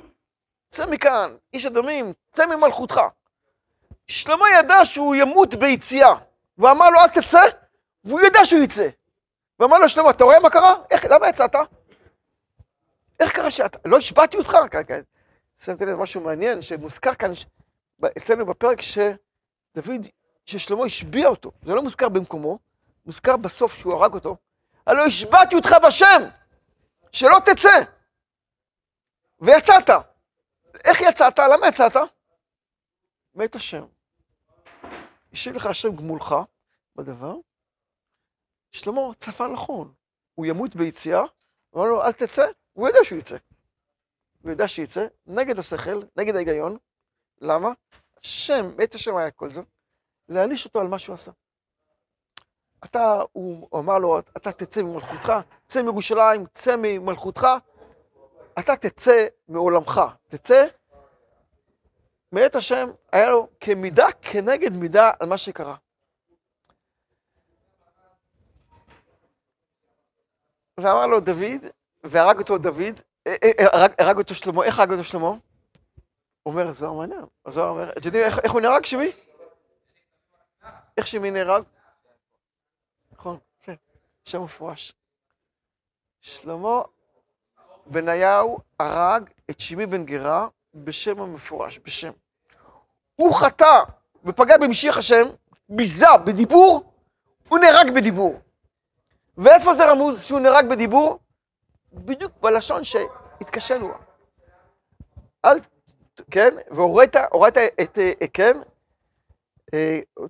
[0.69, 3.01] צא מכאן, איש אדמים, צא ממלכותך.
[4.07, 6.13] שלמה ידע שהוא ימות ביציאה,
[6.57, 7.41] והוא אמר לו אל תצא,
[8.03, 8.87] והוא ידע שהוא יצא.
[9.59, 10.73] ואמר לו שלמה, אתה רואה מה קרה?
[10.91, 11.55] איך, למה יצאת?
[13.19, 14.57] איך קרה שאתה, לא השבעתי אותך?
[15.59, 17.31] שמתי לב משהו מעניין, שמוזכר כאן
[18.17, 20.07] אצלנו בפרק שדוד,
[20.45, 22.59] ששלמה השביע אותו, זה לא מוזכר במקומו,
[23.05, 24.37] מוזכר בסוף שהוא הרג אותו,
[24.87, 26.21] הלא השבעתי אותך בשם,
[27.11, 27.91] שלא תצא.
[29.39, 29.89] ויצאת.
[30.83, 31.39] איך יצאת?
[31.39, 31.95] למה יצאת?
[33.35, 33.85] מת השם.
[35.33, 36.35] השיב לך השם גמולך
[36.95, 37.35] בדבר.
[38.71, 39.93] שלמה צפה נכון,
[40.35, 41.21] הוא ימות ביציאה,
[41.75, 43.37] אמר לו אל תצא, הוא יודע שהוא יצא.
[44.41, 46.77] הוא יודע שיצא, נגד השכל, נגד ההיגיון.
[47.41, 47.69] למה?
[48.23, 49.61] השם, מת השם היה כל זה,
[50.29, 51.31] להעניש אותו על מה שהוא עשה.
[52.85, 55.33] אתה, הוא אמר לו, אתה תצא ממלכותך,
[55.67, 57.47] צא מירושלים, צא ממלכותך,
[58.59, 60.65] אתה תצא מעולמך, תצא.
[62.31, 65.75] מאת השם היה לו כמידה כנגד מידה על מה שקרה.
[70.77, 71.65] ואמר לו דוד,
[72.03, 75.31] והרג אותו דוד, אה, אה, אה, הרג, הרג אותו שלמה, איך הרג אותו שלמה?
[76.45, 79.11] אומר הזוהר מעניין, הזוהר אומר, אתם יודעים איך, איך הוא נהרג שמי?
[80.97, 81.63] איך שמי נהרג?
[84.25, 84.93] כן, שם מפורש.
[86.21, 86.81] שלמה
[87.85, 92.11] בניהו הרג את שמי בן גרה בשם המפורש, בשם.
[93.15, 93.83] הוא חטא
[94.25, 95.23] ופגע במשיח השם,
[95.69, 96.93] ביזה, בדיבור,
[97.47, 98.39] הוא נהרג בדיבור.
[99.37, 101.19] ואיפה זה רמוז שהוא נהרג בדיבור?
[101.93, 103.93] בדיוק בלשון שהתקשינו.
[105.45, 105.59] אל,
[106.31, 107.99] כן, והורית, הורית את,
[108.33, 108.63] כן, אה,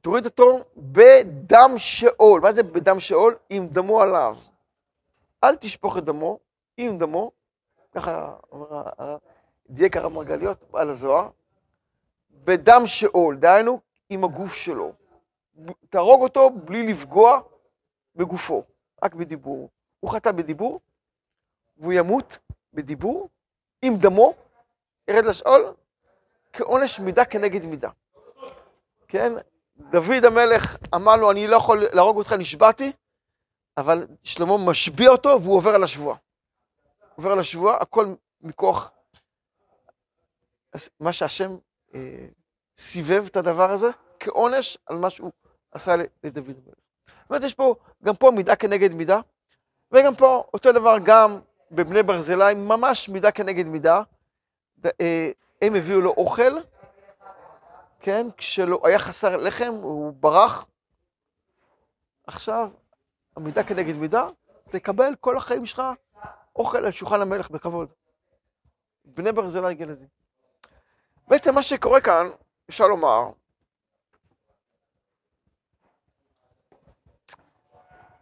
[0.02, 2.42] תוריד אותו בדם שאול.
[2.42, 3.36] מה זה בדם שאול?
[3.50, 4.38] עם דמו עליו.
[5.44, 6.40] אל תשפוך את דמו,
[6.78, 7.32] עם דמו,
[7.92, 8.84] ככה אומר
[9.70, 11.30] דייק הרב מרגליות על הזוהר,
[12.32, 14.94] בדם שאול, דהיינו עם הגוף שלו.
[15.90, 17.42] תהרוג אותו בלי לפגוע
[18.16, 18.64] בגופו,
[19.04, 19.70] רק בדיבור.
[20.00, 20.80] הוא חטא בדיבור,
[21.78, 22.38] והוא ימות
[22.74, 23.30] בדיבור,
[23.82, 24.34] עם דמו,
[25.08, 25.74] ירד לשאול,
[26.54, 27.90] כעונש מידה כנגד מידה.
[29.12, 29.34] כן?
[29.76, 32.92] דוד המלך אמר לו, אני לא יכול להרוג אותך, נשבעתי,
[33.78, 36.18] אבל שלמה משביע אותו והוא עובר על השבועה.
[37.16, 38.92] עובר על השבועה, הכל מכוח
[41.00, 41.58] מה שהשם
[41.96, 42.28] אה,
[42.78, 45.32] סיבב את הדבר הזה כעונש על מה שהוא
[45.72, 46.76] עשה לדוד המלך.
[47.08, 49.20] זאת אומרת, יש פה, גם פה מידה כנגד מידה,
[49.92, 51.40] וגם פה אותו דבר גם
[51.72, 54.02] בבני ברזילי, ממש מידה כנגד מידה.
[54.86, 56.52] אה, הם הביאו לו אוכל,
[58.02, 60.66] כן, כשלא היה חסר לחם, הוא ברח.
[62.28, 62.70] עכשיו,
[63.36, 64.30] המידה כנגד מידה,
[64.70, 65.82] תקבל כל החיים שלך
[66.56, 67.90] אוכל על שולחן המלך בכבוד.
[69.06, 70.08] בני ברזילי גלזי.
[71.28, 72.26] בעצם מה שקורה כאן,
[72.70, 73.32] אפשר לומר,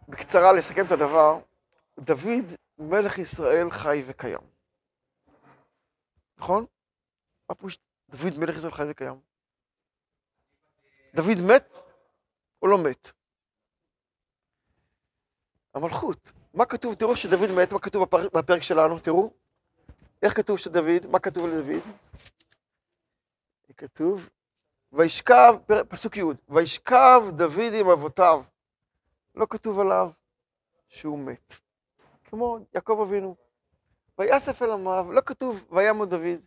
[0.08, 1.40] בקצרה לסכם את הדבר,
[1.98, 2.44] דוד
[2.78, 4.40] מלך ישראל חי וקיים.
[6.38, 6.66] נכון?
[7.48, 7.78] מה פירוש
[8.10, 9.29] דוד מלך ישראל חי וקיים?
[11.14, 11.78] דוד מת
[12.62, 13.12] או לא מת?
[15.74, 16.32] המלכות.
[16.54, 16.94] מה כתוב?
[16.94, 18.98] תראו שדוד מת, מה כתוב בפרק, בפרק שלנו?
[18.98, 19.30] תראו.
[20.22, 21.06] איך כתוב שדוד?
[21.12, 21.82] מה כתוב על דוד?
[23.76, 24.28] כתוב,
[24.92, 25.54] וישכב,
[25.88, 28.42] פסוק י', וישכב דוד עם אבותיו.
[29.34, 30.10] לא כתוב עליו
[30.88, 31.54] שהוא מת.
[32.24, 33.36] כמו יעקב אבינו.
[34.18, 36.40] ויאסף אל עמיו, לא כתוב וימות דוד.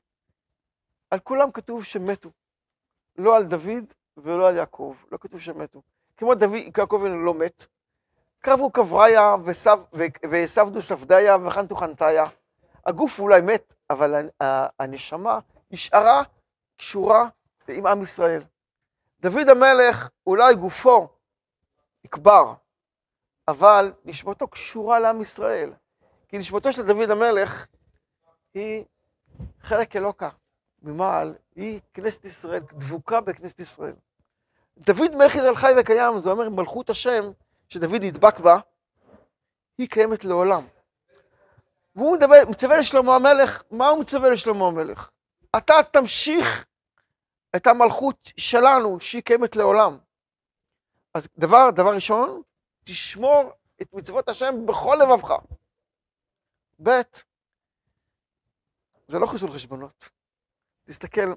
[1.12, 2.32] על כולם כתוב שמתו.
[3.18, 5.82] לא על דוד ולא על יעקב, לא כתוב שמתו.
[6.18, 7.66] כמו דוד, יעקב לא מת.
[8.40, 9.36] קרבו קבריה
[10.32, 12.26] וסבדו ספדיה וחנתו חנתיה.
[12.86, 14.30] הגוף אולי מת, אבל
[14.80, 15.40] הנשמה
[15.72, 16.24] נשארה
[16.78, 17.30] קשורה
[17.68, 18.44] עם עם ישראל.
[19.20, 21.08] דוד המלך, אולי גופו
[22.04, 22.54] יקבר,
[23.48, 25.74] אבל נשמתו קשורה לעם ישראל.
[26.28, 27.68] כי נשמתו של דוד המלך
[28.54, 28.86] היא
[29.62, 30.30] חלק אלוקה
[30.84, 33.94] ממעל, היא כנסת ישראל, דבוקה בכנסת ישראל.
[34.78, 37.32] דוד מלך ישראל חי וקיים, זה אומר מלכות השם
[37.70, 38.60] שדוד ידבק בה,
[39.78, 40.68] היא קיימת לעולם.
[41.96, 45.10] והוא מדבר, מצווה לשלמה המלך, מה הוא מצווה לשלמה המלך?
[45.58, 46.66] אתה תמשיך
[47.56, 49.98] את המלכות שלנו, שהיא קיימת לעולם.
[51.14, 52.42] אז דבר, דבר ראשון,
[52.84, 55.34] תשמור את מצוות השם בכל לבבך.
[56.84, 57.02] ב',
[59.08, 60.10] זה לא חיסול חשבונות.
[60.86, 61.34] תסתכל,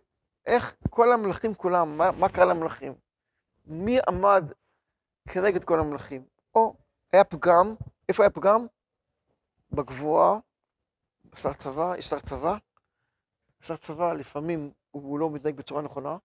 [0.46, 2.94] איך כל המלכים כולם, מה, מה קרה למלכים?
[3.66, 4.52] מי עמד
[5.28, 6.24] כנגד כל המלכים?
[6.54, 6.76] או
[7.12, 7.74] היה פגם,
[8.08, 8.66] איפה היה פגם?
[9.72, 10.38] בגבוהה,
[11.24, 12.56] בשר צבא, יש שר צבא.
[13.62, 16.16] שר צבא לפעמים הוא לא מתנהג בצורה נכונה,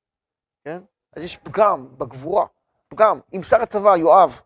[0.63, 0.81] כן?
[1.13, 2.45] אז יש פגם בגבורה,
[2.87, 3.19] פגם.
[3.33, 4.41] אם שר הצבא, יואב,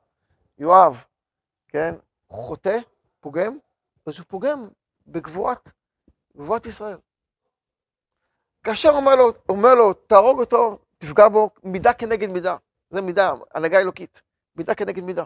[0.58, 1.04] יואב,
[1.68, 1.96] כן,
[2.30, 2.78] חוטא,
[3.20, 3.58] פוגם,
[4.06, 4.68] אז הוא פוגם
[5.08, 5.72] בגבורת,
[6.38, 6.98] גבורת ישראל.
[8.66, 12.58] כאשר אומר לו, אומר לו, תהרוג אותו, תפגע בו, מידה כנגד מידה.
[12.90, 14.22] זה מידה, הנהגה אלוקית,
[14.56, 15.24] מידה כנגד מידה.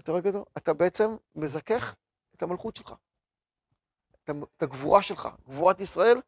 [0.00, 0.44] אתה רואה אותו?
[0.56, 1.94] אתה בעצם מזכך
[2.36, 2.94] את המלכות שלך,
[4.24, 6.20] את הגבורה שלך, גבורת ישראל,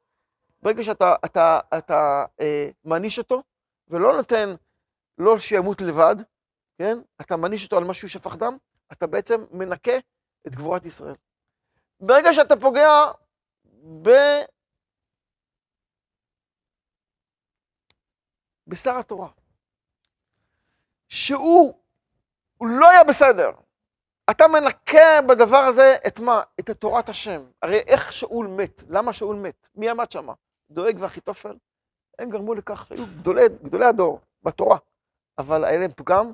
[0.63, 3.43] ברגע שאתה אתה, אתה, אה, מעניש אותו,
[3.89, 4.55] ולא נותן
[5.19, 6.17] לא שימות לבד,
[6.79, 6.99] כן?
[7.21, 8.57] אתה מעניש אותו על משהו שפך דם,
[8.93, 9.97] אתה בעצם מנקה
[10.47, 11.15] את גבורת ישראל.
[12.01, 12.91] ברגע שאתה פוגע
[14.03, 14.09] ב...
[18.67, 19.29] בשר התורה,
[21.09, 21.75] שהוא
[22.59, 23.51] הוא לא היה בסדר.
[24.31, 26.43] אתה מנקה בדבר הזה את מה?
[26.61, 27.43] את תורת השם.
[27.63, 28.83] הרי איך שאול מת?
[28.89, 29.69] למה שאול מת?
[29.75, 30.27] מי עמד שם?
[30.71, 31.57] דואג ואחיתופל?
[32.19, 34.79] הם גרמו לכך שהיו גדולי, גדולי הדור בתורה,
[35.39, 36.33] אבל היה להם פגם,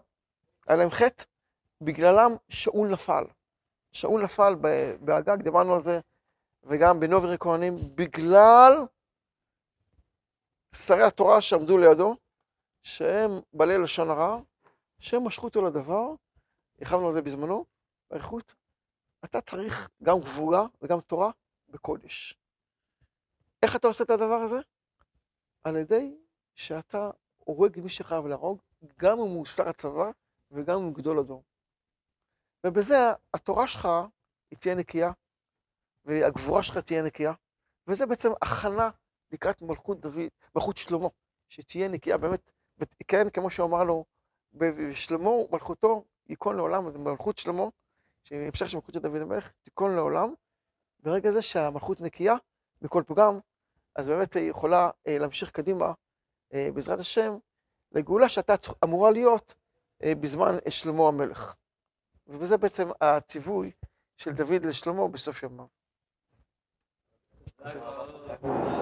[0.66, 1.24] היה להם חטא,
[1.80, 3.24] בגללם שאול נפל.
[3.92, 4.54] שאול נפל
[5.00, 6.00] באגג, דיברנו על זה,
[6.64, 8.86] וגם בנובר הכהנים, בגלל
[10.86, 12.16] שרי התורה שעמדו לידו,
[12.82, 14.40] שהם בעלי לשון הרע,
[14.98, 16.14] שהם משכו אותו לדבר,
[16.78, 17.64] הרחבנו על זה בזמנו,
[18.10, 18.54] באיכות,
[19.24, 21.30] אתה צריך גם גבורה וגם תורה
[21.68, 22.34] בקודש.
[23.62, 24.56] איך אתה עושה את הדבר הזה?
[25.64, 26.16] על ידי
[26.54, 28.58] שאתה הורג מי שחייב להרוג,
[28.98, 30.10] גם אם הוא שר הצבא
[30.50, 31.42] וגם אם הוא גדול הדור.
[32.66, 32.96] ובזה
[33.34, 33.88] התורה שלך
[34.50, 35.12] היא תהיה נקייה,
[36.04, 37.32] והגבורה שלך תהיה נקייה,
[37.86, 38.90] וזה בעצם הכנה
[39.32, 41.08] לקראת מלכות דוד, מלכות שלמה,
[41.48, 42.50] שתהיה נקייה באמת,
[43.08, 44.04] כן, כמו שהוא אמר לו,
[44.52, 47.64] בשלמה מלכותו ייכון לעולם, זה מלכות שלמה,
[48.22, 50.34] שהמשך של מלכות של דוד המלך, תיכון לעולם,
[51.00, 52.34] ברגע זה שהמלכות נקייה
[52.82, 53.38] מכל פגם,
[53.94, 55.92] אז באמת היא יכולה להמשיך קדימה,
[56.52, 57.38] בעזרת השם,
[57.92, 58.54] לגאולה שהייתה
[58.84, 59.54] אמורה להיות
[60.02, 61.54] בזמן שלמה המלך.
[62.26, 63.72] וזה בעצם הציווי
[64.16, 65.66] של דוד לשלמה בסוף ימיו.